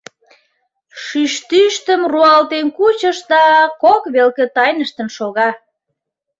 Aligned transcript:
Шӱштӱштым 1.03 2.01
руалтен 2.11 2.67
кучыш 2.77 3.17
да 3.31 3.43
кок 3.83 4.01
велке 4.13 4.45
тайныштын 4.55 5.07
шога. 5.17 5.49